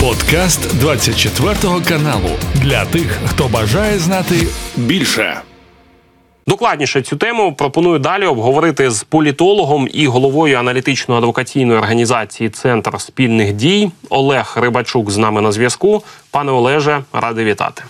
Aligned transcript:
Подкаст 0.00 0.78
24 0.78 1.54
каналу 1.88 2.30
для 2.54 2.84
тих, 2.84 3.18
хто 3.26 3.48
бажає 3.48 3.98
знати 3.98 4.34
більше. 4.76 5.40
Докладніше 6.46 7.02
цю 7.02 7.16
тему 7.16 7.54
пропоную 7.54 7.98
далі 7.98 8.26
обговорити 8.26 8.90
з 8.90 9.04
політологом 9.04 9.88
і 9.92 10.06
головою 10.06 10.58
аналітично-адвокаційної 10.58 11.78
організації 11.78 12.50
Центр 12.50 13.00
спільних 13.00 13.52
дій 13.52 13.90
Олег 14.08 14.56
Рибачук 14.56 15.10
з 15.10 15.16
нами 15.16 15.40
на 15.40 15.52
зв'язку. 15.52 16.02
Пане 16.30 16.52
Олеже, 16.52 17.02
радий 17.12 17.44
вітати. 17.44 17.82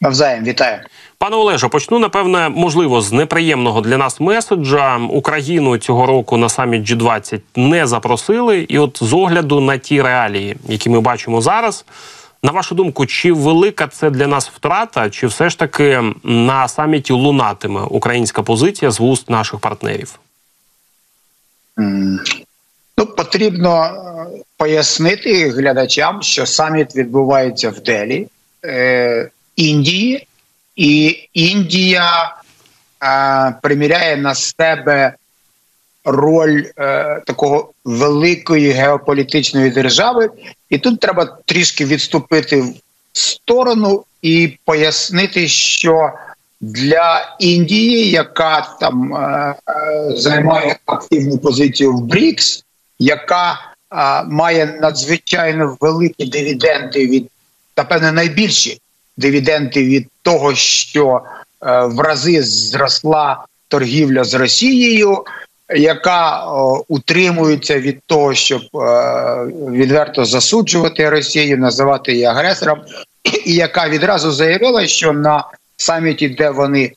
Навзаєм 0.00 0.44
вітаю. 0.44 0.78
Пане 1.18 1.36
Олеже, 1.36 1.68
почну 1.68 1.98
напевне, 1.98 2.48
можливо, 2.48 3.00
з 3.00 3.12
неприємного 3.12 3.80
для 3.80 3.96
нас 3.96 4.20
меседжа. 4.20 4.96
Україну 4.96 5.78
цього 5.78 6.06
року 6.06 6.36
на 6.36 6.48
саміт 6.48 6.90
G20 6.90 7.40
не 7.56 7.86
запросили, 7.86 8.66
і 8.68 8.78
от 8.78 8.98
з 9.00 9.12
огляду 9.12 9.60
на 9.60 9.78
ті 9.78 10.02
реалії, 10.02 10.56
які 10.68 10.90
ми 10.90 11.00
бачимо 11.00 11.40
зараз. 11.40 11.84
На 12.42 12.52
вашу 12.52 12.74
думку, 12.74 13.06
чи 13.06 13.32
велика 13.32 13.86
це 13.86 14.10
для 14.10 14.26
нас 14.26 14.48
втрата, 14.48 15.10
чи 15.10 15.26
все 15.26 15.50
ж 15.50 15.58
таки 15.58 16.02
на 16.22 16.68
саміті 16.68 17.12
лунатиме 17.12 17.80
українська 17.80 18.42
позиція 18.42 18.90
з 18.90 19.00
вуст 19.00 19.30
наших 19.30 19.60
партнерів? 19.60 20.18
Ну, 22.98 23.06
потрібно 23.16 23.84
е, 23.84 24.42
пояснити 24.56 25.48
глядачам, 25.50 26.22
що 26.22 26.46
саміт 26.46 26.96
відбувається 26.96 27.70
в 27.70 27.80
Делі, 27.80 28.26
е, 28.64 29.30
Індії, 29.56 30.26
і 30.76 31.18
Індія 31.34 32.36
е, 33.02 33.54
приміряє 33.62 34.16
на 34.16 34.34
себе 34.34 35.14
роль 36.04 36.64
е, 36.78 37.20
такого 37.26 37.72
великої 37.84 38.70
геополітичної 38.70 39.70
держави, 39.70 40.30
і 40.70 40.78
тут 40.78 41.00
треба 41.00 41.38
трішки 41.44 41.84
відступити 41.84 42.60
в 42.60 42.74
сторону 43.12 44.04
і 44.22 44.58
пояснити, 44.64 45.48
що 45.48 46.12
для 46.60 47.36
Індії, 47.38 48.10
яка 48.10 48.76
там 48.80 49.14
е, 49.14 49.54
е, 49.68 50.16
займає 50.16 50.76
активну 50.86 51.38
позицію 51.38 51.92
в 51.92 52.00
БРІКС, 52.00 52.64
яка 52.98 53.52
е, 53.52 54.22
має 54.24 54.78
надзвичайно 54.80 55.76
великі 55.80 56.24
дивіденди 56.26 57.06
від 57.06 57.30
напевне 57.76 58.12
найбільші 58.12 58.80
дивіденди 59.16 59.84
від 59.84 60.08
того, 60.22 60.54
що 60.54 61.20
е, 61.62 61.80
в 61.80 62.00
рази 62.00 62.42
зросла 62.42 63.44
торгівля 63.68 64.24
з 64.24 64.34
Росією 64.34 65.24
яка 65.74 66.46
о, 66.46 66.84
утримується 66.88 67.80
від 67.80 68.00
того, 68.06 68.34
щоб 68.34 68.62
е, 68.74 68.78
відверто 69.70 70.24
засуджувати 70.24 71.10
Росію, 71.10 71.58
називати 71.58 72.12
її 72.12 72.24
агресором, 72.24 72.80
і 73.44 73.54
яка 73.54 73.88
відразу 73.88 74.32
заявила, 74.32 74.86
що 74.86 75.12
на 75.12 75.44
саміті, 75.76 76.28
де 76.28 76.50
вони 76.50 76.92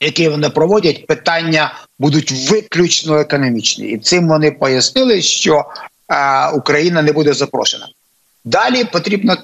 які 0.00 0.28
вони 0.28 0.50
проводять, 0.50 1.06
питання 1.06 1.74
будуть 1.98 2.50
виключно 2.50 3.18
економічні, 3.18 3.86
і 3.86 3.98
цим 3.98 4.28
вони 4.28 4.50
пояснили, 4.50 5.22
що 5.22 5.64
е, 6.08 6.48
Україна 6.50 7.02
не 7.02 7.12
буде 7.12 7.32
запрошена. 7.32 7.88
Далі 8.44 8.84
потрібно 8.84 9.36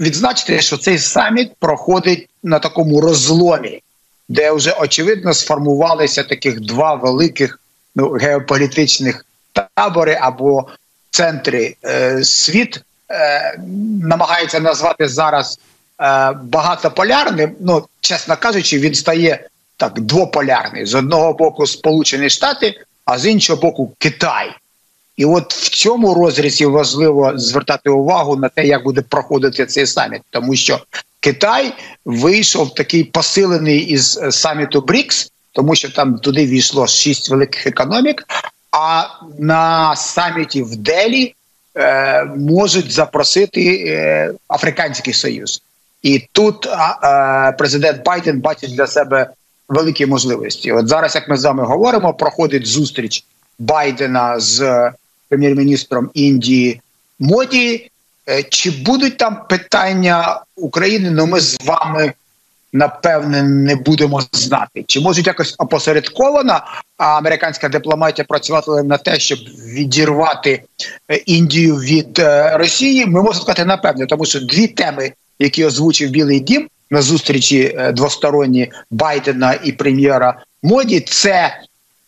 відзначити, 0.00 0.62
що 0.62 0.76
цей 0.78 0.98
саміт 0.98 1.52
проходить 1.58 2.28
на 2.42 2.58
такому 2.58 3.00
розломі, 3.00 3.82
де 4.28 4.52
вже 4.52 4.72
очевидно 4.72 5.34
сформувалися 5.34 6.22
таких 6.22 6.60
два 6.60 6.94
великих 6.94 7.60
ну, 7.94 8.10
геополітичних 8.10 9.26
табори 9.74 10.18
або 10.20 10.68
центри 11.10 11.76
е, 11.84 12.24
світ 12.24 12.82
е, 13.10 13.58
намагається 14.02 14.60
назвати 14.60 15.08
зараз 15.08 15.58
е, 16.00 16.32
багатополярним. 16.32 17.56
Ну, 17.60 17.86
чесно 18.00 18.36
кажучи, 18.36 18.78
він 18.78 18.94
стає 18.94 19.48
так 19.76 20.00
двополярний 20.00 20.86
з 20.86 20.94
одного 20.94 21.32
боку 21.32 21.66
Сполучені 21.66 22.30
Штати, 22.30 22.74
а 23.04 23.18
з 23.18 23.26
іншого 23.26 23.62
боку 23.62 23.92
Китай. 23.98 24.56
І 25.16 25.24
от 25.24 25.54
в 25.54 25.68
цьому 25.68 26.14
розрізі 26.14 26.66
важливо 26.66 27.32
звертати 27.36 27.90
увагу 27.90 28.36
на 28.36 28.48
те, 28.48 28.66
як 28.66 28.84
буде 28.84 29.02
проходити 29.02 29.66
цей 29.66 29.86
саміт, 29.86 30.22
тому 30.30 30.56
що 30.56 30.80
Китай 31.20 31.72
вийшов 32.04 32.74
такий 32.74 33.04
посилений 33.04 33.78
із 33.78 34.20
саміту 34.30 34.80
БРІКС, 34.80 35.32
тому 35.52 35.74
що 35.74 35.92
там 35.92 36.18
туди 36.18 36.46
війшло 36.46 36.86
шість 36.86 37.30
великих 37.30 37.66
економік. 37.66 38.24
А 38.72 39.04
на 39.38 39.96
саміті 39.96 40.62
в 40.62 40.76
Делі 40.76 41.34
е, 41.76 42.24
можуть 42.24 42.92
запросити 42.92 43.84
е, 43.88 44.32
Африканський 44.48 45.14
Союз, 45.14 45.62
і 46.02 46.28
тут 46.32 46.66
е, 46.66 47.52
президент 47.58 48.04
Байден 48.04 48.40
бачить 48.40 48.76
для 48.76 48.86
себе 48.86 49.30
великі 49.68 50.06
можливості. 50.06 50.72
От 50.72 50.88
зараз, 50.88 51.14
як 51.14 51.28
ми 51.28 51.36
з 51.36 51.44
вами 51.44 51.64
говоримо, 51.64 52.14
проходить 52.14 52.66
зустріч 52.66 53.24
Байдена 53.58 54.40
з 54.40 54.90
прем'єр-міністром 55.28 56.10
Індії 56.14 56.80
Моді. 57.18 57.90
Е, 58.28 58.42
чи 58.42 58.70
будуть 58.70 59.16
там 59.16 59.38
питання 59.48 60.40
України? 60.56 61.10
Ну 61.10 61.26
ми 61.26 61.40
з 61.40 61.58
вами 61.64 62.12
напевне 62.72 63.42
не 63.42 63.76
будемо 63.76 64.22
знати, 64.32 64.84
чи 64.86 65.00
можуть 65.00 65.26
якось 65.26 65.54
опосередковано 65.58 66.60
американська 66.96 67.68
дипломатія 67.68 68.26
працювати 68.28 68.70
на 68.70 68.98
те, 68.98 69.18
щоб 69.18 69.38
відірвати 69.66 70.62
е, 71.08 71.16
Індію 71.16 71.76
від 71.76 72.18
е, 72.18 72.56
Росії. 72.56 73.06
Ми 73.06 73.22
можемо 73.22 73.34
сказати 73.34 73.64
напевне, 73.64 74.06
тому 74.06 74.24
що 74.24 74.40
дві 74.40 74.66
теми, 74.66 75.12
які 75.38 75.64
озвучив 75.64 76.10
Білий 76.10 76.40
Дім 76.40 76.68
на 76.90 77.02
зустрічі 77.02 77.78
двосторонні 77.92 78.72
Байдена 78.90 79.58
і 79.64 79.72
прем'єра 79.72 80.42
Моді, 80.62 81.00
це 81.00 81.60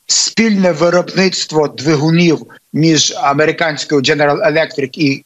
спільне 0.07 0.73
виробництво 0.73 1.69
двигунів 1.69 2.47
між 2.73 3.15
американською 3.17 4.01
General 4.01 4.53
Electric 4.53 4.91
і 4.99 5.25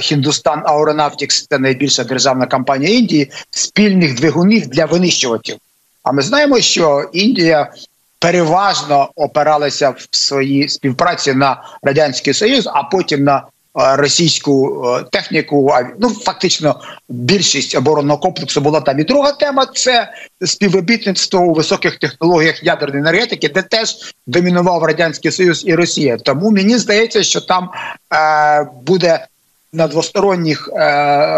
Хіндустан 0.00 0.62
Aeronautics– 0.62 1.46
це 1.50 1.58
найбільша 1.58 2.04
державна 2.04 2.46
компанія 2.46 2.98
Індії 2.98 3.30
спільних 3.50 4.14
двигунів 4.14 4.66
для 4.66 4.84
винищувачів. 4.84 5.56
А 6.02 6.12
ми 6.12 6.22
знаємо, 6.22 6.60
що 6.60 7.10
Індія 7.12 7.72
переважно 8.18 9.10
опиралася 9.16 9.90
в 9.90 10.06
своїй 10.10 10.68
співпраці 10.68 11.34
на 11.34 11.62
радянський 11.82 12.34
союз, 12.34 12.68
а 12.72 12.82
потім 12.82 13.24
на 13.24 13.42
російську 13.74 14.86
техніку. 15.12 15.74
Ну 15.98 16.08
фактично, 16.10 16.80
більшість 17.08 17.74
оборонного 17.74 18.18
комплексу 18.18 18.60
була 18.60 18.80
там. 18.80 19.00
І 19.00 19.04
друга 19.04 19.32
тема 19.32 19.66
це 19.74 20.12
співробітництво 20.46 21.40
у 21.40 21.54
високих 21.54 21.98
технологіях 21.98 22.64
ядерної 22.64 23.00
енергетики, 23.00 23.48
де 23.48 23.62
теж 23.62 24.14
домінував 24.26 24.82
радянський 24.82 25.30
союз 25.30 25.64
і 25.66 25.74
Росія. 25.74 26.16
Тому 26.16 26.50
мені 26.50 26.78
здається, 26.78 27.22
що 27.22 27.40
там 27.40 27.70
е, 28.14 28.66
буде 28.82 29.26
на 29.72 29.88
двосторонніх 29.88 30.68
е, 30.72 31.36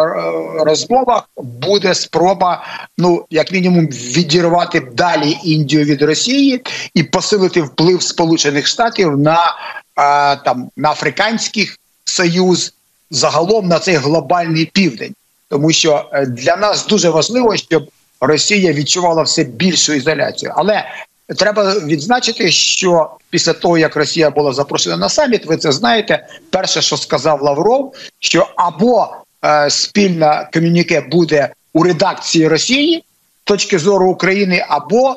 розмовах 0.61 1.29
буде 1.37 1.95
спроба, 1.95 2.65
ну 2.99 3.27
як 3.31 3.53
мінімум, 3.53 3.87
відірвати 3.87 4.81
далі 4.81 5.39
Індію 5.45 5.85
від 5.85 6.03
Росії 6.03 6.63
і 6.95 7.03
посилити 7.03 7.63
вплив 7.63 8.03
Сполучених 8.03 8.67
Штатів 8.67 9.19
на 9.19 9.39
е, 9.39 10.37
там 10.37 10.71
на 10.77 10.91
Африканський 10.91 11.71
Союз, 12.05 12.75
загалом 13.11 13.69
на 13.69 13.79
цей 13.79 13.95
глобальний 13.95 14.65
південь, 14.65 15.15
тому 15.49 15.73
що 15.73 16.11
е, 16.13 16.27
для 16.27 16.57
нас 16.57 16.87
дуже 16.87 17.11
важливо, 17.11 17.57
щоб 17.57 17.89
Росія 18.21 18.73
відчувала 18.73 19.23
все 19.23 19.45
більшу 19.45 19.93
ізоляцію, 19.93 20.53
але 20.57 20.85
Треба 21.29 21.75
відзначити, 21.75 22.51
що 22.51 23.11
після 23.31 23.53
того 23.53 23.79
як 23.79 23.97
Росія 23.97 24.31
була 24.31 24.53
запрошена 24.53 24.97
на 24.97 25.09
саміт, 25.09 25.47
ви 25.47 25.57
це 25.57 25.73
знаєте. 25.73 26.27
Перше, 26.51 26.83
що 26.83 26.97
сказав 26.97 27.43
Лавров, 27.43 27.95
що 28.19 28.49
або 28.57 29.09
е, 29.45 29.71
спільна 29.71 30.49
комюніке 30.53 31.01
буде 31.01 31.53
у 31.73 31.83
редакції 31.83 32.49
Росії 32.49 33.05
точки 33.45 33.79
зору 33.79 34.11
України, 34.11 34.65
або 34.69 35.17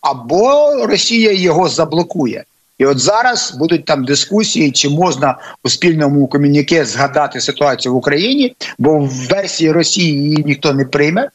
або 0.00 0.72
Росія 0.86 1.32
його 1.32 1.68
заблокує. 1.68 2.44
І 2.78 2.86
от 2.86 2.98
зараз 2.98 3.54
будуть 3.58 3.84
там 3.84 4.04
дискусії, 4.04 4.72
чи 4.72 4.88
можна 4.88 5.38
у 5.64 5.68
спільному 5.68 6.26
комюніке 6.26 6.84
згадати 6.84 7.40
ситуацію 7.40 7.94
в 7.94 7.96
Україні, 7.96 8.56
бо 8.78 8.98
в 8.98 9.08
версії 9.08 9.72
Росії 9.72 10.22
її 10.22 10.44
ніхто 10.46 10.72
не 10.72 10.84
прийме. 10.84 11.28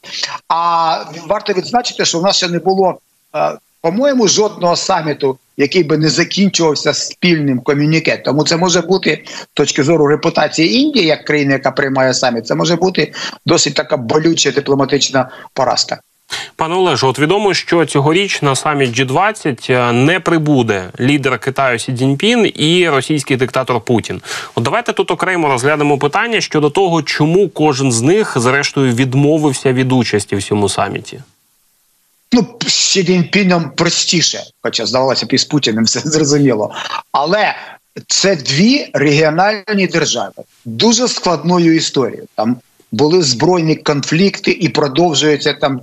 А 0.48 1.04
варто 1.28 1.54
відзначити, 1.54 2.06
що 2.06 2.20
в 2.20 2.24
нас 2.24 2.38
ще 2.38 2.48
не 2.48 2.60
було. 2.60 3.00
Е, 3.36 3.58
по-моєму, 3.82 4.28
жодного 4.28 4.76
саміту, 4.76 5.38
який 5.58 5.84
би 5.84 5.98
не 5.98 6.10
закінчувався 6.10 6.94
спільним 6.94 7.60
комюніке. 7.60 8.18
Тому 8.18 8.44
це 8.44 8.58
може 8.58 8.82
бути 8.82 9.24
з 9.28 9.48
точки 9.54 9.84
зору 9.84 10.08
репутації 10.08 10.76
Індії 10.76 11.06
як 11.06 11.26
країни, 11.26 11.54
яка 11.54 11.72
приймає 11.72 12.14
саміт. 12.14 12.48
Це 12.48 12.56
може 12.56 12.76
бути 12.76 13.14
досить 13.46 13.74
така 13.74 13.98
болюча 13.98 14.52
дипломатична 14.52 15.30
поразка. 15.54 16.00
Пане 16.56 16.76
Олеже, 16.76 17.08
от 17.08 17.20
відомо, 17.20 17.54
що 17.54 17.86
цьогоріч 17.86 18.42
на 18.42 18.56
саміт 18.56 19.00
G20 19.00 19.72
е, 19.72 19.92
не 19.92 20.20
прибуде 20.20 20.90
лідер 21.00 21.40
Китаю 21.40 21.80
Сі 21.80 21.94
Цзіньпін 21.94 22.52
і 22.56 22.90
російський 22.90 23.38
диктатор 23.38 23.82
Путін. 23.82 24.22
От 24.56 24.64
давайте 24.64 24.94
тут 24.94 25.12
окремо 25.12 25.48
розглянемо 25.48 25.98
питання 25.98 26.42
щодо 26.42 26.70
того, 26.70 27.04
чому 27.04 27.50
кожен 27.50 27.92
з 27.92 28.02
них 28.02 28.34
зрештою 28.36 28.94
відмовився 28.94 29.74
від 29.74 29.92
участі 29.92 30.36
в 30.36 30.44
цьому 30.44 30.70
саміті. 30.70 31.22
Ну, 32.32 32.48
з 32.68 32.74
Сі 32.74 33.04
Цзіньпіном 33.04 33.72
простіше, 33.76 34.44
хоча 34.62 34.86
здавалося 34.86 35.26
б 35.26 35.34
і 35.34 35.38
з 35.38 35.46
Путіним 35.46 35.84
все 35.84 36.00
зрозуміло. 36.00 36.72
Але 37.12 37.56
це 38.08 38.36
дві 38.36 38.90
регіональні 38.94 39.88
держави 39.88 40.34
дуже 40.66 41.08
складною 41.08 41.76
історією. 41.76 42.28
Там 42.36 42.58
були 42.92 43.24
збройні 43.24 43.76
конфлікти 43.76 44.52
і 44.52 44.70
продовжуються 44.70 45.54
там 45.54 45.82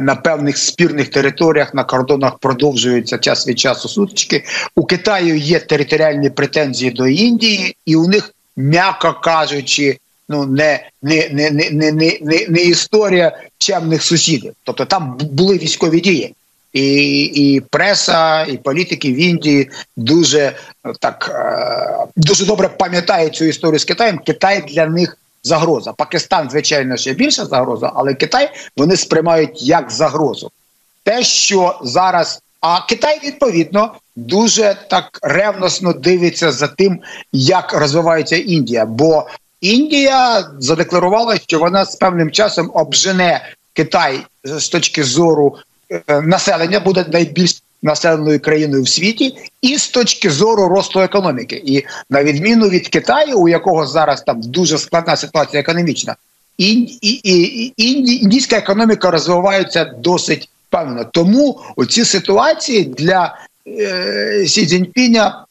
на 0.00 0.14
певних 0.14 0.58
спірних 0.58 1.08
територіях 1.08 1.74
на 1.74 1.84
кордонах 1.84 2.38
продовжуються 2.38 3.18
час 3.18 3.48
від 3.48 3.58
часу 3.58 3.88
сутички. 3.88 4.44
У 4.76 4.84
Китаю 4.84 5.36
є 5.36 5.58
територіальні 5.58 6.30
претензії 6.30 6.90
до 6.90 7.06
Індії, 7.06 7.76
і 7.86 7.96
у 7.96 8.08
них, 8.08 8.34
м'яко 8.56 9.20
кажучи, 9.22 9.98
ну 10.28 10.46
не 10.46 10.88
не, 11.02 11.28
не, 11.32 11.50
не, 11.50 11.70
не, 11.70 11.92
не, 11.92 12.46
не 12.48 12.62
історія 12.62 13.38
чемних 13.58 14.02
сусідів. 14.02 14.52
Тобто 14.62 14.84
там 14.84 15.18
були 15.20 15.58
військові 15.58 16.00
дії. 16.00 16.34
І 16.72 17.22
і 17.24 17.60
преса, 17.60 18.44
і 18.44 18.56
політики 18.56 19.12
в 19.12 19.16
Індії 19.16 19.70
дуже 19.96 20.52
так 21.00 21.30
е, 21.34 22.06
дуже 22.16 22.46
добре 22.46 22.68
пам'ятають 22.68 23.34
цю 23.34 23.44
історію 23.44 23.78
з 23.78 23.84
Китаєм. 23.84 24.18
Китай 24.18 24.64
для 24.68 24.86
них 24.86 25.18
загроза. 25.46 25.92
Пакистан, 25.92 26.50
звичайно, 26.50 26.96
ще 26.96 27.12
більша 27.12 27.44
загроза, 27.44 27.92
але 27.94 28.14
Китай 28.14 28.50
вони 28.76 28.96
сприймають 28.96 29.62
як 29.62 29.90
загрозу. 29.90 30.50
Те, 31.02 31.22
що 31.22 31.78
зараз, 31.82 32.40
а 32.60 32.86
Китай 32.86 33.20
відповідно 33.24 33.94
дуже 34.16 34.76
так 34.90 35.18
ревносно 35.22 35.92
дивиться 35.92 36.52
за 36.52 36.68
тим, 36.68 37.00
як 37.32 37.72
розвивається 37.72 38.36
Індія. 38.36 38.86
Бо 38.86 39.26
Індія 39.60 40.50
задекларувала, 40.58 41.38
що 41.38 41.58
вона 41.58 41.84
з 41.84 41.96
певним 41.96 42.30
часом 42.30 42.70
обжене 42.74 43.54
Китай 43.72 44.20
з 44.44 44.68
точки 44.68 45.04
зору 45.04 45.56
е, 45.90 46.20
населення, 46.20 46.80
буде 46.80 47.04
найбільш 47.12 47.62
населеною 47.82 48.40
країною 48.40 48.82
в 48.82 48.88
світі, 48.88 49.36
і 49.62 49.78
з 49.78 49.88
точки 49.88 50.30
зору 50.30 50.68
росту 50.68 51.00
економіки. 51.00 51.62
І 51.66 51.82
на 52.10 52.24
відміну 52.24 52.68
від 52.68 52.88
Китаю, 52.88 53.38
у 53.38 53.48
якого 53.48 53.86
зараз 53.86 54.22
там 54.22 54.40
дуже 54.40 54.78
складна 54.78 55.16
ситуація 55.16 55.60
економічна, 55.60 56.16
і, 56.58 56.72
і, 57.00 57.20
і, 57.24 57.72
і 57.76 58.22
індійська 58.22 58.56
економіка 58.56 59.10
розвивається 59.10 59.84
досить 59.84 60.48
певно. 60.70 61.04
Тому 61.04 61.60
у 61.76 61.84
ці 61.84 62.04
ситуації 62.04 62.84
для 62.84 63.38
е, 63.68 64.44
Сі 64.46 64.66
Цзіньпіня 64.66 65.44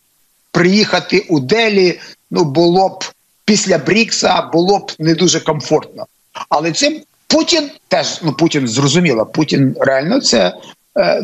приїхати 0.52 1.26
у 1.30 1.40
Делі 1.40 2.00
ну 2.32 2.44
було 2.44 2.90
б 2.90 3.04
після 3.46 3.78
Брікса 3.78 4.50
було 4.54 4.80
б 4.80 4.92
не 5.00 5.16
дуже 5.16 5.40
комфортно. 5.40 6.06
Але 6.50 6.72
цим 6.72 7.02
Путін 7.28 7.70
теж 7.88 8.20
ну 8.24 8.34
Путін 8.34 8.68
зрозуміло, 8.68 9.26
Путін 9.26 9.76
реально 9.80 10.22
це 10.22 10.54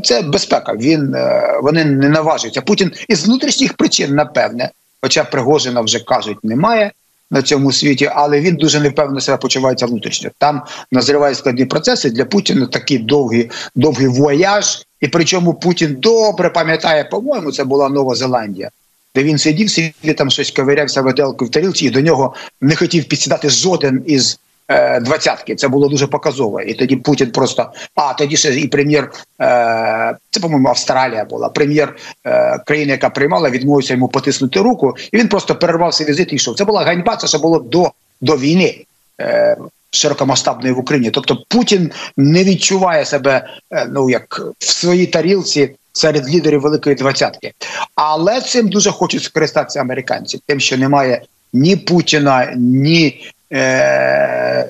це 0.04 0.22
безпека. 0.22 0.74
Він 0.74 1.16
е, 1.16 1.60
вони 1.64 1.86
не 1.86 2.10
наважуються. 2.10 2.62
Путін 2.62 2.92
із 3.08 3.26
внутрішніх 3.26 3.74
причин, 3.74 4.16
напевне, 4.16 4.70
хоча 5.02 5.24
Пригожина 5.24 5.82
вже 5.82 6.00
кажуть, 6.00 6.44
немає 6.44 6.92
на 7.32 7.42
цьому 7.42 7.72
світі, 7.72 8.12
але 8.16 8.40
він 8.40 8.56
дуже 8.56 8.80
невпевнено 8.80 9.22
себе 9.22 9.38
почувається 9.38 9.86
внутрішньо. 9.86 10.30
Там 10.38 10.62
назрівають 10.92 11.38
складні 11.38 11.66
процеси 11.66 12.10
для 12.10 12.26
Путіна. 12.26 12.66
Такий 12.66 12.98
довгий 12.98 13.52
довгий 13.76 14.08
вояж, 14.08 14.86
і 15.02 15.08
причому 15.08 15.54
Путін 15.54 15.98
добре 16.00 16.50
пам'ятає, 16.50 17.04
по-моєму, 17.04 17.52
це 17.52 17.64
була 17.64 17.90
Нова 17.90 18.16
Зеландія. 18.16 18.70
Де 19.16 19.24
він 19.24 19.38
сидів, 19.38 19.70
собі 19.70 20.14
там 20.18 20.30
щось 20.30 20.52
ковирявся 20.52 21.02
виделку 21.02 21.46
в 21.46 21.50
тарілці, 21.50 21.86
і 21.86 21.90
до 21.90 22.02
нього 22.02 22.34
не 22.62 22.76
хотів 22.76 23.04
підсідати 23.04 23.50
жоден 23.50 24.04
із 24.06 24.40
Е, 24.40 24.41
двадцятки. 25.02 25.56
Це 25.56 25.68
було 25.68 25.88
дуже 25.88 26.08
показово. 26.08 26.62
І 26.62 26.74
тоді 26.74 26.96
Путін 26.96 27.32
просто 27.32 27.72
а 27.96 28.14
тоді 28.14 28.38
ще 28.38 28.56
і 28.56 28.68
прем'єр, 28.68 29.12
е, 29.42 30.16
це 30.32 30.40
по-моєму 30.40 30.70
Австралія 30.70 31.26
була. 31.26 31.50
Прем'єр 31.50 31.96
е, 32.26 32.60
країни, 32.66 32.92
яка 32.92 33.10
приймала, 33.10 33.50
відмовився 33.50 33.94
йому 33.94 34.08
потиснути 34.08 34.60
руку, 34.60 34.94
і 35.12 35.18
він 35.18 35.28
просто 35.28 35.56
перервав 35.56 35.94
свій 35.94 36.06
візит 36.06 36.34
і 36.34 36.36
йшов. 36.36 36.56
Це 36.56 36.66
була 36.66 36.84
ганьба. 36.84 37.16
Це 37.16 37.28
ще 37.28 37.38
було 37.38 37.60
до, 37.60 37.92
до 38.22 38.38
війни. 38.38 38.86
Широкомасштабної 39.94 40.74
в 40.74 40.80
Україні, 40.80 41.12
тобто 41.12 41.38
Путін 41.48 41.92
не 42.18 42.44
відчуває 42.44 43.06
себе 43.06 43.48
ну 43.90 44.10
як 44.10 44.42
в 44.60 44.66
своїй 44.66 45.06
тарілці 45.08 45.76
серед 45.94 46.30
лідерів 46.30 46.62
Великої 46.62 46.96
Двадцятки, 46.96 47.54
але 47.96 48.42
цим 48.42 48.70
дуже 48.70 48.92
хочуть 48.92 49.24
скористатися 49.24 49.82
американці, 49.82 50.42
тим, 50.48 50.60
що 50.60 50.78
немає 50.78 51.22
ні 51.54 51.76
Путіна, 51.76 52.54
ні 52.58 53.32
е, 53.54 54.68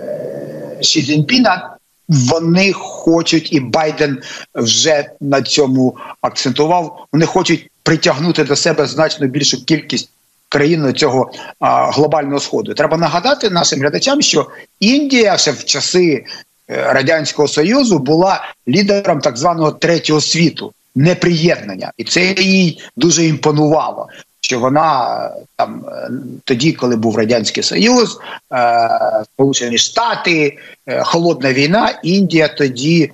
Ші 0.81 1.03
Цзіньпіна, 1.03 1.75
вони 2.09 2.73
хочуть, 2.73 3.53
і 3.53 3.59
Байден 3.59 4.19
вже 4.55 5.09
на 5.21 5.41
цьому 5.41 5.97
акцентував. 6.21 7.05
Вони 7.11 7.25
хочуть 7.25 7.69
притягнути 7.83 8.43
до 8.43 8.55
себе 8.55 8.85
значно 8.85 9.27
більшу 9.27 9.65
кількість 9.65 10.09
країн 10.49 10.93
цього 10.93 11.31
а, 11.59 11.91
глобального 11.91 12.39
сходу. 12.39 12.73
Треба 12.73 12.97
нагадати 12.97 13.49
нашим 13.49 13.79
глядачам, 13.79 14.21
що 14.21 14.47
Індія 14.79 15.37
ще 15.37 15.51
в 15.51 15.65
часи 15.65 16.25
е, 16.69 16.93
радянського 16.93 17.47
союзу 17.47 17.99
була 17.99 18.43
лідером 18.67 19.19
так 19.19 19.37
званого 19.37 19.71
третього 19.71 20.21
світу. 20.21 20.73
Неприєднання, 20.95 21.91
і 21.97 22.03
це 22.03 22.35
їй 22.37 22.79
дуже 22.97 23.25
імпонувало 23.25 24.07
що 24.51 24.59
вона 24.59 25.29
там 25.55 25.85
е, 25.87 26.09
тоді, 26.43 26.73
коли 26.73 26.95
був 26.95 27.17
радянський 27.17 27.63
союз, 27.63 28.19
е, 28.53 29.23
Сполучені 29.33 29.77
Штати, 29.77 30.57
е, 30.87 31.03
холодна 31.03 31.53
війна, 31.53 31.99
Індія 32.03 32.47
тоді 32.47 33.11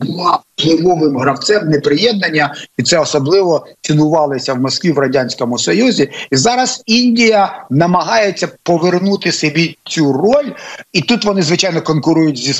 була 0.00 0.38
впливовим 0.56 1.16
гравцем 1.16 1.68
неприєднання, 1.68 2.54
і 2.78 2.82
це 2.82 2.98
особливо 2.98 3.66
цінувалося 3.80 4.54
в 4.54 4.60
Москві 4.60 4.92
в 4.92 4.98
радянському 4.98 5.58
союзі. 5.58 6.10
І 6.30 6.36
зараз 6.36 6.82
Індія 6.86 7.64
намагається 7.70 8.48
повернути 8.62 9.32
собі 9.32 9.76
цю 9.84 10.12
роль, 10.12 10.50
і 10.92 11.00
тут 11.00 11.24
вони 11.24 11.42
звичайно 11.42 11.82
конкурують 11.82 12.38
зі 12.38 12.54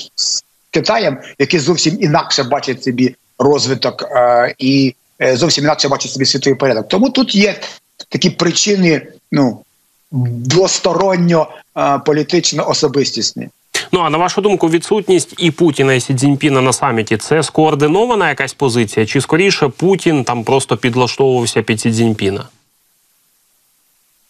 Китаєм, 0.71 1.19
який 1.39 1.61
зовсім 1.61 1.97
інакше 2.01 2.43
бачить 2.43 2.85
собі 2.85 3.15
розвиток 3.39 4.03
е, 4.03 4.55
і 4.59 4.95
зовсім 5.23 5.65
інакше 5.65 5.89
бачить 5.89 6.13
собі 6.13 6.25
світовий 6.25 6.59
порядок. 6.59 6.89
Тому 6.89 7.11
тут 7.11 7.35
є 7.35 7.61
такі 8.09 8.31
причини, 8.31 9.07
ну 9.33 9.63
двосторонньо 10.13 11.49
е, 11.79 11.99
політично 11.99 12.69
особистісні. 12.69 13.49
Ну 13.93 14.01
а 14.01 14.11
на 14.11 14.19
вашу 14.19 14.41
думку, 14.41 14.69
відсутність 14.69 15.35
і 15.39 15.51
Путіна 15.51 15.95
і 15.95 16.01
Сі 16.01 16.15
Цзіньпіна 16.15 16.61
на 16.61 16.73
саміті 16.73 17.17
це 17.17 17.43
скоординована 17.43 18.29
якась 18.29 18.53
позиція? 18.53 19.07
Чи 19.07 19.21
скоріше 19.21 19.69
Путін 19.69 20.25
там 20.25 20.45
просто 20.45 20.77
підлаштовувався 20.77 21.63
під 21.63 21.81
Сі 21.81 21.93
Цзіньпіна? 21.93 22.49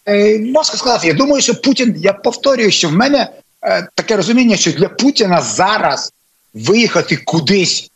Е, 0.07 0.39
Можна 0.39 0.75
сказати, 0.75 1.07
я 1.07 1.13
думаю, 1.13 1.41
що 1.41 1.55
Путін, 1.55 1.95
я 1.97 2.13
повторюю, 2.13 2.71
що 2.71 2.89
в 2.89 2.93
мене 2.93 3.29
е, 3.61 3.87
таке 3.95 4.15
розуміння, 4.15 4.55
що 4.55 4.71
для 4.71 4.89
Путіна 4.89 5.41
зараз 5.41 6.13
виїхати 6.53 7.17
кудись 7.17 7.91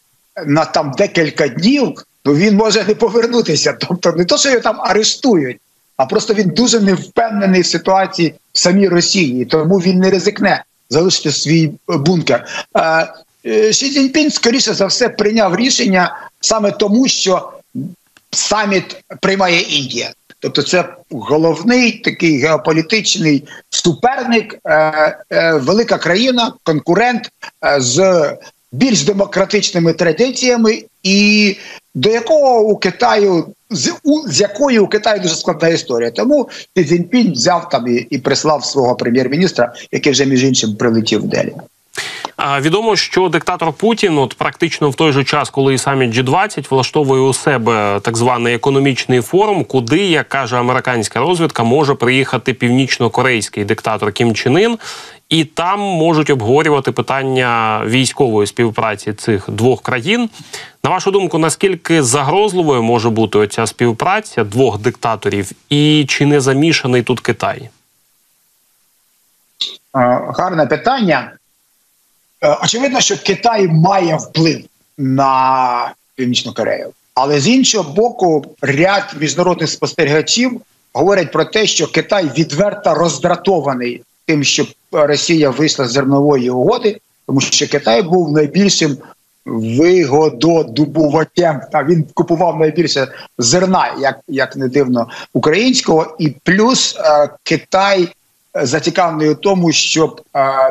на 0.46 0.66
там 0.66 0.92
декілька 0.98 1.48
днів 1.48 2.04
ну 2.28 2.34
він 2.34 2.56
може 2.56 2.84
не 2.88 2.96
повернутися. 2.96 3.74
Тобто, 3.74 4.12
не 4.12 4.26
то, 4.26 4.38
що 4.38 4.50
його 4.50 4.62
там 4.62 4.82
арештують, 4.82 5.58
а 5.98 6.06
просто 6.06 6.34
він 6.34 6.50
дуже 6.50 6.80
невпевнений 6.80 7.62
в 7.62 7.66
ситуації 7.66 8.34
в 8.54 8.60
самій 8.60 8.88
Росії, 8.88 9.46
тому 9.46 9.78
він 9.78 10.00
не 10.00 10.10
ризикне 10.10 10.64
залишити 10.90 11.32
свій 11.32 11.72
бункер. 11.88 12.46
Е, 13.46 13.74
Ші 13.74 13.90
Цзіньпін, 13.90 14.32
скоріше 14.32 14.74
за 14.74 14.86
все, 14.86 15.10
прийняв 15.10 15.56
рішення 15.56 16.18
саме 16.42 16.72
тому, 16.72 17.08
що 17.08 17.50
саміт 18.32 19.04
приймає 19.22 19.62
Індія. 19.62 20.12
Тобто, 20.40 20.64
це 20.64 20.86
головний 21.12 21.92
такий 21.92 22.40
геополітичний 22.40 23.44
суперник, 23.70 24.56
е, 24.66 24.74
е, 25.30 25.54
велика 25.54 25.98
країна, 25.98 26.54
конкурент 26.64 27.32
е, 27.66 27.82
з 27.82 28.24
більш 28.72 29.04
демократичними 29.04 29.94
традиціями, 29.94 30.84
і 31.04 31.56
до 31.96 32.10
якого 32.10 32.62
у 32.62 32.78
Китаю 32.78 33.46
з 33.70 33.94
у 34.04 34.28
з 34.28 34.42
якої 34.42 34.80
у 34.80 34.88
Китаю 34.88 35.22
дуже 35.22 35.36
складна 35.36 35.68
історія. 35.68 36.12
Тому 36.12 36.50
Цзіньпінь 36.78 37.32
взяв 37.32 37.70
там 37.70 37.88
і, 37.88 38.08
і 38.10 38.18
прислав 38.18 38.66
свого 38.66 38.96
прем'єр-міністра, 38.96 39.74
який 39.92 40.12
вже 40.12 40.26
між 40.26 40.44
іншим 40.44 40.76
прилетів 40.76 41.22
в 41.22 41.28
Делі. 41.28 41.54
Відомо, 42.38 42.96
що 42.96 43.30
диктатор 43.30 43.74
Путін, 43.74 44.18
от 44.18 44.34
практично 44.34 44.90
в 44.90 44.96
той 44.96 45.12
же 45.12 45.24
час, 45.24 45.50
коли 45.50 45.74
і 45.74 45.78
саміт 45.78 46.16
G20 46.16 46.70
влаштовує 46.70 47.22
у 47.22 47.34
себе 47.34 48.00
так 48.04 48.18
званий 48.18 48.56
економічний 48.56 49.22
форум, 49.22 49.64
куди 49.64 49.98
як 49.98 50.30
каже 50.30 50.58
американська 50.58 51.20
розвідка, 51.20 51.64
може 51.64 51.94
приїхати 51.94 52.54
північно-корейський 52.54 53.66
диктатор 53.66 54.12
Кім 54.12 54.36
Чен 54.36 54.60
Ін, 54.60 54.78
і 55.30 55.46
там 55.46 55.80
можуть 55.80 56.30
обговорювати 56.30 56.92
питання 56.92 57.82
військової 57.86 58.48
співпраці 58.48 59.14
цих 59.14 59.50
двох 59.50 59.82
країн. 59.82 60.30
На 60.84 60.90
вашу 60.90 61.12
думку, 61.12 61.38
наскільки 61.38 62.04
загрозливою 62.04 62.84
може 62.84 63.10
бути 63.10 63.40
оця 63.40 63.68
співпраця 63.68 64.44
двох 64.44 64.80
диктаторів, 64.80 65.52
і 65.70 66.06
чи 66.10 66.26
не 66.26 66.42
замішаний 66.42 67.04
тут 67.04 67.20
Китай? 67.20 67.70
Гарне 70.38 70.66
питання. 70.66 71.32
Е, 72.42 72.58
очевидно, 72.64 73.02
що 73.02 73.18
Китай 73.24 73.68
має 73.68 74.16
вплив 74.16 74.62
на 74.98 75.94
Північну 76.16 76.54
Корею, 76.54 76.90
але 77.14 77.40
з 77.40 77.48
іншого 77.48 77.94
боку, 77.94 78.46
ряд 78.62 79.04
міжнародних 79.20 79.70
спостерігачів 79.70 80.62
говорять 80.94 81.32
про 81.32 81.46
те, 81.46 81.66
що 81.66 81.88
Китай 81.88 82.32
відверто 82.38 82.94
роздратований 82.94 84.02
тим, 84.26 84.44
що 84.44 84.66
Росія 84.92 85.50
вийшла 85.50 85.88
з 85.88 85.92
зернової 85.92 86.50
угоди, 86.50 86.98
тому 87.28 87.42
що 87.42 87.68
Китай 87.68 88.02
був 88.02 88.32
найбільшим 88.32 88.98
вигододобувачем. 89.46 91.62
Та 91.72 91.84
він 91.84 92.06
купував 92.14 92.60
найбільше 92.60 93.08
зерна, 93.38 93.96
як 94.00 94.20
як 94.28 94.56
не 94.56 94.68
дивно, 94.68 95.08
українського, 95.34 96.16
і 96.20 96.30
плюс 96.30 96.96
е, 97.00 97.30
Китай 97.44 98.10
зацікавлений 98.62 99.30
у 99.30 99.36
тому, 99.36 99.72
щоб 99.72 100.22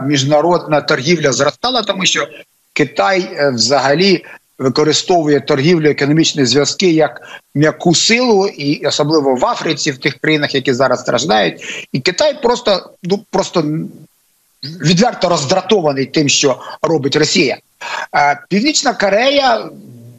міжнародна 0.03 0.81
торгівля 0.81 1.33
зростала, 1.33 1.83
тому 1.83 2.07
що 2.07 2.29
Китай 2.73 3.21
е, 3.33 3.51
взагалі 3.51 4.25
використовує 4.59 5.41
торгівлю 5.41 5.91
економічні 5.91 6.45
зв'язки 6.47 6.91
як 6.91 7.23
м'яку 7.55 7.95
силу, 7.95 8.47
і 8.47 8.87
особливо 8.87 9.35
в 9.35 9.47
Африці, 9.47 9.91
в 9.91 9.99
тих 9.99 10.19
країнах, 10.19 10.55
які 10.55 10.73
зараз 10.73 11.01
страждають, 11.01 11.89
і 11.93 12.01
Китай 12.01 12.43
просто 12.43 12.91
ну 13.03 13.25
просто 13.31 13.65
відверто 14.63 15.29
роздратований 15.29 16.07
тим, 16.07 16.29
що 16.29 16.61
робить 16.83 17.17
Росія. 17.17 17.59
Північна 18.49 18.95
Корея 18.95 19.57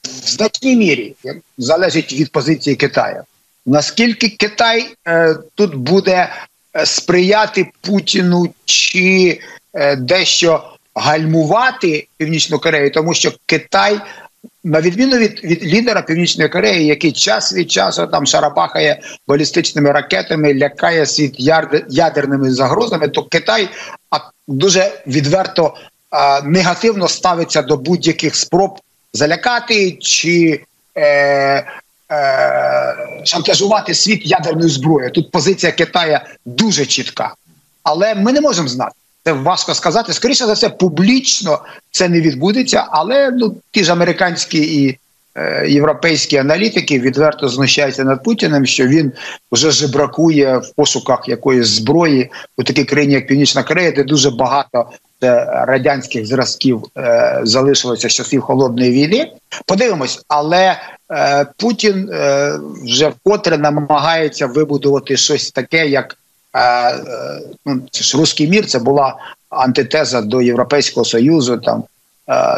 в 0.03 0.29
значній 0.29 0.75
мірі 0.75 1.15
залежить 1.57 2.13
від 2.13 2.31
позиції 2.31 2.75
Китаю. 2.75 3.23
Наскільки 3.65 4.29
Китай 4.29 4.95
е, 5.07 5.35
тут 5.55 5.75
буде 5.75 6.29
сприяти 6.85 7.71
Путіну 7.81 8.53
чи 8.65 9.39
е, 9.73 9.95
дещо 9.95 10.63
гальмувати 10.95 12.07
Північну 12.17 12.59
Корею, 12.59 12.91
тому 12.91 13.13
що 13.13 13.31
Китай. 13.45 13.99
На 14.63 14.81
відміну 14.81 15.17
від 15.17 15.43
від 15.43 15.63
лідера 15.63 16.01
Північної 16.01 16.49
Кореї, 16.49 16.85
який 16.85 17.11
час 17.11 17.53
від 17.53 17.71
часу 17.71 18.07
там 18.07 18.25
шарапахає 18.25 19.01
балістичними 19.27 19.91
ракетами, 19.91 20.53
лякає 20.53 21.05
світ 21.05 21.35
ядерними 21.89 22.51
загрозами, 22.51 23.07
то 23.07 23.23
Китай 23.23 23.69
дуже 24.47 25.01
відверто 25.07 25.73
негативно 26.43 27.07
ставиться 27.07 27.61
до 27.61 27.77
будь-яких 27.77 28.35
спроб 28.35 28.79
залякати 29.13 29.91
чи 29.91 30.63
е, 30.97 31.65
е, 32.11 33.23
шантажувати 33.23 33.93
світ 33.93 34.25
ядерною 34.25 34.69
зброєю. 34.69 35.11
Тут 35.11 35.31
позиція 35.31 35.71
Китаю 35.71 36.19
дуже 36.45 36.85
чітка, 36.85 37.33
але 37.83 38.15
ми 38.15 38.33
не 38.33 38.41
можемо 38.41 38.67
знати. 38.67 38.95
Це 39.23 39.33
важко 39.33 39.73
сказати. 39.73 40.13
Скоріше 40.13 40.45
за 40.45 40.53
все, 40.53 40.69
публічно 40.69 41.59
це 41.91 42.09
не 42.09 42.21
відбудеться, 42.21 42.85
але 42.89 43.31
ну 43.31 43.55
ті 43.71 43.83
ж 43.83 43.91
американські 43.91 44.83
і 44.83 44.97
е, 45.35 45.69
європейські 45.69 46.37
аналітики 46.37 46.99
відверто 46.99 47.49
знущаються 47.49 48.03
над 48.03 48.23
Путіним, 48.23 48.65
що 48.65 48.87
він 48.87 49.11
вже 49.51 49.71
жебракує 49.71 50.57
в 50.57 50.71
пошуках 50.75 51.27
якоїсь 51.27 51.67
зброї 51.67 52.29
у 52.57 52.63
такій 52.63 52.83
країні, 52.83 53.13
як 53.13 53.27
Північна 53.27 53.63
Корея, 53.63 53.91
де 53.91 54.03
дуже 54.03 54.31
багато 54.31 54.85
радянських 55.51 56.25
зразків 56.25 56.83
е, 56.97 57.39
залишилося 57.43 58.09
з 58.09 58.13
часів 58.13 58.41
холодної 58.41 58.91
війни. 58.91 59.31
Подивимось, 59.65 60.25
але 60.27 60.77
Е, 61.11 61.45
Путін 61.57 62.09
е, 62.13 62.59
вже 62.83 63.09
вкотре 63.09 63.57
намагається 63.57 64.47
вибудувати 64.47 65.17
щось 65.17 65.51
таке, 65.51 65.87
як 65.87 66.17
е, 66.55 66.95
ну, 67.65 67.81
це 67.91 68.03
ж 68.03 68.17
русський 68.17 68.47
мір. 68.47 68.65
Це 68.65 68.79
була 68.79 69.15
антитеза 69.49 70.21
до 70.21 70.41
Європейського 70.41 71.05
союзу. 71.05 71.57
Там 71.57 71.83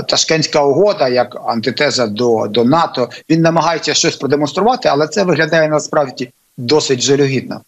Ташкентська 0.08 0.64
угода, 0.64 1.08
як 1.08 1.42
антитеза 1.46 2.08
до 2.08 2.48
до 2.48 2.64
НАТО. 2.64 3.10
Він 3.30 3.42
намагається 3.42 3.94
щось 3.94 4.16
продемонструвати, 4.16 4.90
але 4.90 5.08
це 5.08 5.24
виглядає 5.24 5.70
насправді 5.70 6.30
досить 6.58 7.02
жалюгідно. 7.02 7.62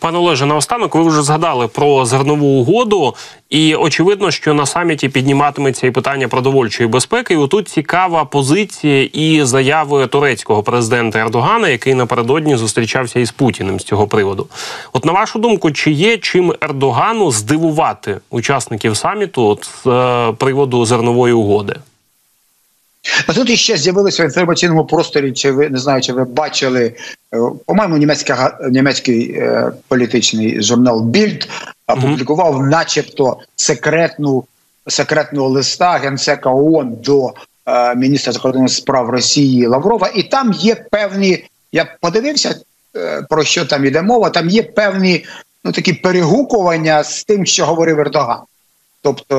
Пане 0.00 0.18
Олеже, 0.18 0.46
наостанок 0.46 0.94
ви 0.94 1.02
вже 1.02 1.22
згадали 1.22 1.68
про 1.68 2.04
зернову 2.04 2.46
угоду, 2.46 3.14
і 3.50 3.74
очевидно, 3.74 4.30
що 4.30 4.54
на 4.54 4.66
саміті 4.66 5.08
підніматиметься 5.08 5.86
і 5.86 5.90
питання 5.90 6.28
продовольчої 6.28 6.88
безпеки. 6.88 7.34
І 7.34 7.36
Отут 7.36 7.68
цікава 7.68 8.24
позиція 8.24 9.04
і 9.12 9.44
заяви 9.44 10.06
турецького 10.06 10.62
президента 10.62 11.18
Ердогана, 11.18 11.68
який 11.68 11.94
напередодні 11.94 12.56
зустрічався 12.56 13.20
із 13.20 13.30
Путіним 13.30 13.80
з 13.80 13.84
цього 13.84 14.06
приводу. 14.06 14.46
От 14.92 15.04
на 15.04 15.12
вашу 15.12 15.38
думку, 15.38 15.70
чи 15.70 15.90
є 15.90 16.18
чим 16.18 16.54
Ердогану 16.60 17.32
здивувати 17.32 18.20
учасників 18.30 18.96
саміту 18.96 19.46
от, 19.46 19.64
з 19.64 19.86
е, 19.86 20.32
приводу 20.32 20.84
зернової 20.84 21.32
угоди? 21.32 21.76
А 23.26 23.32
тут 23.32 23.50
іще 23.50 23.76
з'явилися 23.76 24.22
в 24.22 24.26
інформаційному 24.26 24.84
просторі. 24.84 25.32
Чи 25.32 25.50
ви 25.52 25.68
не 25.68 25.78
знаю, 25.78 26.02
чи 26.02 26.12
ви 26.12 26.24
бачили 26.24 26.94
е, 27.34 27.38
по-моєму, 27.66 27.96
німецька 27.96 28.58
німецький 28.70 29.32
е, 29.32 29.72
політичний 29.88 30.62
журнал 30.62 31.02
Більд 31.02 31.48
опублікував, 31.86 32.54
mm 32.54 32.62
-hmm. 32.62 32.70
начебто, 32.70 33.38
секретну 33.56 34.44
секретного 34.86 35.48
листа 35.48 35.98
генсека 35.98 36.50
ООН 36.50 36.96
до 37.04 37.32
е, 37.66 37.94
міністра 37.94 38.32
закордонних 38.32 38.72
справ 38.72 39.10
Росії 39.10 39.66
Лаврова, 39.66 40.10
і 40.14 40.22
там 40.22 40.52
є 40.52 40.74
певні. 40.74 41.44
Я 41.72 41.96
подивився 42.00 42.54
е, 42.96 43.22
про 43.30 43.44
що 43.44 43.64
там 43.64 43.84
іде 43.84 44.02
мова. 44.02 44.30
Там 44.30 44.48
є 44.48 44.62
певні 44.62 45.24
ну 45.64 45.72
такі 45.72 45.92
перегукування 45.92 47.04
з 47.04 47.24
тим, 47.24 47.46
що 47.46 47.66
говорив 47.66 48.00
Ердоган. 48.00 48.38
Тобто 49.02 49.36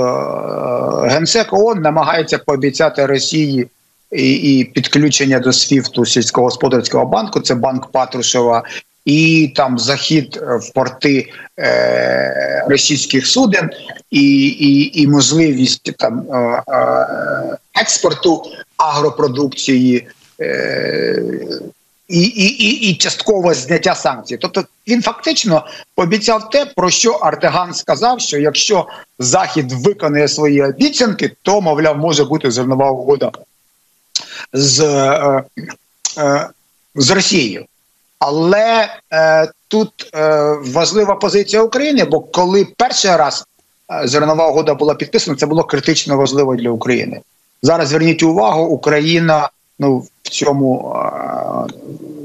е, 1.05 1.09
генсек 1.09 1.53
ООН 1.53 1.81
намагається 1.81 2.37
пообіцяти 2.37 3.05
Росії 3.05 3.67
і 4.11 4.33
і 4.33 4.63
підключення 4.63 5.39
до 5.39 5.53
СВІФТу 5.53 6.05
сільськогосподарського 6.05 7.05
банку, 7.05 7.39
це 7.39 7.55
банк 7.55 7.91
Патрушева, 7.91 8.63
і 9.05 9.51
там 9.55 9.79
захід 9.79 10.39
в 10.41 10.73
порти 10.73 11.29
е, 11.59 12.65
російських 12.69 13.27
суден, 13.27 13.69
і 14.11 14.47
і, 14.47 15.01
і 15.01 15.07
можливість 15.07 15.97
там 15.97 16.19
е, 16.19 16.63
е, 16.67 17.57
експорту 17.81 18.43
агропродукції. 18.77 20.07
Е, 20.41 21.23
і 22.11 22.21
і, 22.21 22.63
і, 22.65 22.89
і 22.89 22.95
часткове 22.95 23.53
зняття 23.53 23.95
санкцій. 23.95 24.37
Тобто 24.37 24.63
він 24.87 25.01
фактично 25.01 25.65
пообіцяв 25.95 26.49
те, 26.49 26.65
про 26.65 26.89
що 26.89 27.11
Ардеган 27.11 27.73
сказав, 27.73 28.19
що 28.19 28.37
якщо 28.37 28.87
Захід 29.19 29.71
виконує 29.71 30.27
свої 30.27 30.63
обіцянки, 30.63 31.31
то 31.41 31.61
мовляв 31.61 31.97
може 31.97 32.23
бути 32.23 32.51
зернова 32.51 32.91
угода 32.91 33.31
з 34.53 34.79
е, 34.79 35.43
е, 36.17 36.49
з 36.95 37.11
Росією. 37.11 37.65
Але 38.19 38.89
е, 39.13 39.51
тут 39.67 40.09
е, 40.13 40.41
важлива 40.65 41.15
позиція 41.15 41.61
України, 41.61 42.05
бо 42.05 42.19
коли 42.19 42.67
перший 42.77 43.15
раз 43.15 43.45
е, 43.91 44.07
зернова 44.07 44.47
угода 44.47 44.73
була 44.73 44.95
підписана, 44.95 45.37
це 45.37 45.45
було 45.45 45.63
критично 45.63 46.17
важливо 46.17 46.55
для 46.55 46.69
України. 46.69 47.21
Зараз 47.61 47.89
зверніть 47.89 48.23
увагу, 48.23 48.63
Україна 48.63 49.49
ну 49.81 50.05
в 50.23 50.29
цьому 50.29 50.95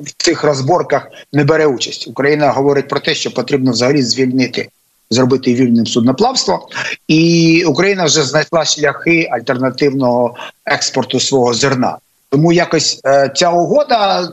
в 0.05 0.23
цих 0.23 0.45
розборках 0.45 1.09
не 1.33 1.45
бере 1.45 1.67
участь. 1.67 2.09
Україна 2.09 2.51
говорить 2.51 2.89
про 2.89 3.01
те, 3.01 3.15
що 3.15 3.31
потрібно 3.31 3.73
взагалі 3.73 4.03
звільнити. 4.03 4.69
Зробити 5.11 5.55
вільним 5.55 5.87
судноплавство, 5.87 6.69
і 7.09 7.65
Україна 7.67 8.05
вже 8.05 8.23
знайшла 8.23 8.65
шляхи 8.65 9.29
альтернативного 9.33 10.35
експорту 10.65 11.21
свого 11.21 11.55
зерна. 11.55 11.99
Тому 12.31 12.53
якось 12.53 13.01
е, 13.07 13.33
ця 13.37 13.51
угода 13.51 14.29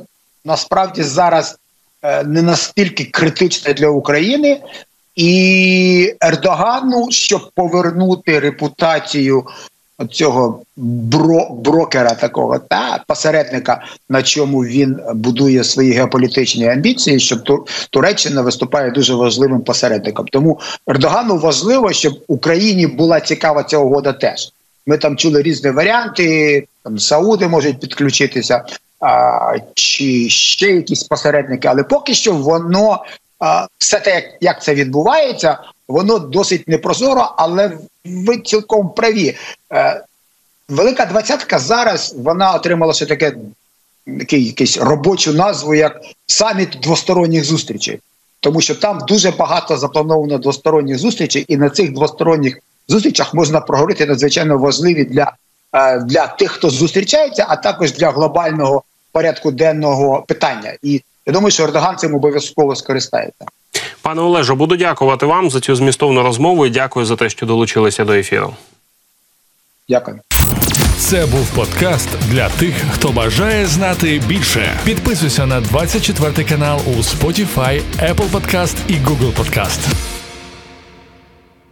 насправді 0.45 1.03
зараз 1.03 1.57
е, 2.01 2.23
не 2.23 2.41
настільки 2.41 3.05
критична 3.05 3.73
для 3.73 3.87
України, 3.87 4.61
і 5.15 6.15
Ердогану, 6.21 7.07
щоб 7.11 7.51
повернути 7.55 8.39
репутацію 8.39 9.43
цього 10.11 10.61
бро 10.75 11.47
брокера, 11.49 12.13
такого 12.13 12.59
та 12.59 13.03
посередника, 13.07 13.83
на 14.09 14.23
чому 14.23 14.59
він 14.59 14.99
будує 15.13 15.63
свої 15.63 15.91
геополітичні 15.91 16.67
амбіції, 16.67 17.19
що 17.19 17.35
Туреччина 17.89 18.41
виступає 18.41 18.91
дуже 18.91 19.13
важливим 19.13 19.61
посередником. 19.61 20.25
Тому 20.31 20.59
Ердогану 20.87 21.37
важливо, 21.37 21.93
щоб 21.93 22.13
Україні 22.27 22.87
була 22.87 23.19
цікава 23.19 23.63
ця 23.63 23.77
угода 23.77 24.13
теж. 24.13 24.51
Ми 24.87 24.97
там 24.97 25.17
чули 25.17 25.41
різні 25.41 25.69
варіанти. 25.69 26.67
Там 26.83 26.99
Сауди 26.99 27.47
можуть 27.47 27.79
підключитися, 27.79 28.65
а, 28.99 29.55
чи 29.73 30.29
ще 30.29 30.67
якісь 30.71 31.03
посередники, 31.03 31.67
але 31.67 31.83
поки 31.83 32.13
що 32.13 32.33
воно 32.33 33.03
все 33.77 33.99
те, 33.99 34.37
як 34.41 34.63
це 34.63 34.73
відбувається, 34.73 35.59
воно 35.87 36.19
досить 36.19 36.67
непрозоро, 36.67 37.33
але 37.37 37.71
ви 38.05 38.37
цілком 38.37 38.89
праві. 38.89 39.37
Е, 39.73 40.03
Велика 40.69 41.05
двадцятка 41.05 41.59
зараз 41.59 42.15
вона 42.17 42.53
отримала 42.53 42.93
ще 42.93 43.05
таке 43.05 43.35
якийсь 44.29 44.77
робочу 44.77 45.33
назву 45.33 45.75
як 45.75 46.01
саміт 46.27 46.69
двосторонніх 46.81 47.43
зустрічей, 47.43 47.99
тому 48.39 48.61
що 48.61 48.75
там 48.75 48.99
дуже 49.07 49.31
багато 49.31 49.77
заплановано 49.77 50.37
двосторонніх 50.37 50.97
зустрічей, 50.97 51.45
і 51.47 51.57
на 51.57 51.69
цих 51.69 51.93
двосторонніх 51.93 52.59
зустрічах 52.87 53.33
можна 53.33 53.61
проговорити 53.61 54.05
надзвичайно 54.05 54.57
важливі 54.57 55.03
для, 55.03 55.33
е, 55.73 55.99
для 55.99 56.27
тих, 56.27 56.51
хто 56.51 56.69
зустрічається, 56.69 57.45
а 57.49 57.55
також 57.55 57.93
для 57.93 58.11
глобального 58.11 58.83
порядку 59.11 59.51
денного 59.51 60.23
питання. 60.27 60.73
І 60.81 61.01
я 61.25 61.33
думаю, 61.33 61.51
що 61.51 61.63
Ердоган 61.63 61.97
цим 61.97 62.15
обов'язково 62.15 62.75
скористається. 62.75 63.45
Пане 64.03 64.21
Олежо, 64.21 64.55
буду 64.55 64.75
дякувати 64.75 65.25
вам 65.25 65.49
за 65.49 65.59
цю 65.59 65.75
змістовну 65.75 66.23
розмову 66.23 66.65
і 66.65 66.69
дякую 66.69 67.05
за 67.05 67.15
те, 67.15 67.29
що 67.29 67.45
долучилися 67.45 68.05
до 68.05 68.13
ефіру. 68.13 68.55
Дякую. 69.89 70.19
Це 70.97 71.25
був 71.25 71.49
подкаст 71.55 72.09
для 72.31 72.49
тих, 72.49 72.73
хто 72.93 73.09
бажає 73.09 73.65
знати 73.65 74.21
більше. 74.27 74.79
Підписуйся 74.85 75.45
на 75.45 75.61
24 75.61 76.49
канал 76.49 76.81
у 76.87 76.91
Spotify, 76.91 77.81
Apple 77.99 78.29
Podcast 78.31 78.75
і 78.87 78.93
Google 78.93 79.33
Podcast. 79.33 79.79